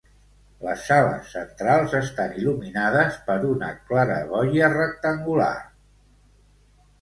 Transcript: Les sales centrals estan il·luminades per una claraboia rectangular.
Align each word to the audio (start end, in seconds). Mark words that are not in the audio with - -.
Les 0.67 0.85
sales 0.91 1.27
centrals 1.33 1.93
estan 1.99 2.33
il·luminades 2.43 3.19
per 3.29 3.35
una 3.51 3.69
claraboia 3.91 4.71
rectangular. 4.79 5.53